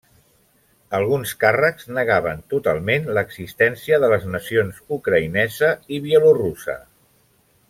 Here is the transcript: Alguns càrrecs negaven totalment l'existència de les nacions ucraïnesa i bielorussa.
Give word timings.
Alguns 0.99 1.33
càrrecs 1.43 1.85
negaven 1.97 2.41
totalment 2.55 3.05
l'existència 3.17 4.01
de 4.05 4.11
les 4.15 4.27
nacions 4.37 4.83
ucraïnesa 5.01 5.73
i 5.99 6.05
bielorussa. 6.11 6.81